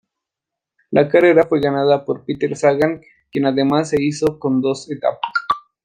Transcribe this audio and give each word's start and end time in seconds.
La 0.89 1.07
carrera 1.09 1.45
fue 1.45 1.59
ganada 1.61 2.03
por 2.05 2.25
Peter 2.25 2.57
Sagan 2.57 3.01
quien 3.31 3.45
además 3.45 3.89
se 3.91 4.01
hizo 4.01 4.39
con 4.39 4.59
dos 4.59 4.89
etapas. 4.89 5.19